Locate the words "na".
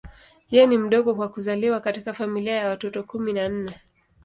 3.33-3.49